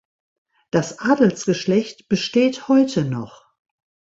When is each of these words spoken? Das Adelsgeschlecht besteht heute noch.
Das 0.71 0.97
Adelsgeschlecht 0.97 2.09
besteht 2.09 2.67
heute 2.67 3.05
noch. 3.05 3.45